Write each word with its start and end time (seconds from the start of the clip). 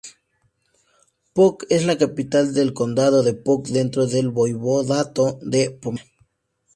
Puck 1.39 1.65
es 1.69 1.85
la 1.85 1.95
capital 1.95 2.55
del 2.55 2.73
condado 2.73 3.21
de 3.21 3.35
Puck, 3.35 3.67
dentro 3.67 4.07
del 4.07 4.29
voivodato 4.31 5.37
de 5.43 5.69
Pomerania. 5.69 6.11